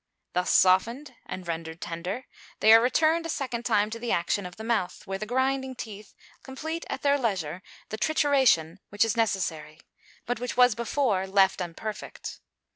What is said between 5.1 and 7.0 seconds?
the grinding teeth complete